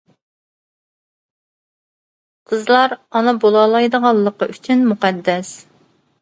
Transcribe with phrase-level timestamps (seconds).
[2.53, 5.55] قىزلار ئانا بولالايدىغانلىقى ئۈچۈن مۇقەددەس.